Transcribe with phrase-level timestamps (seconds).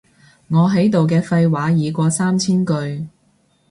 [0.47, 3.07] 我喺度啲廢話已過三千句